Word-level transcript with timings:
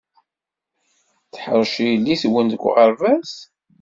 Teḥṛec 1.33 1.73
yelli-twen 1.85 2.45
deg 2.51 2.61
uɣerbaz? 2.69 3.31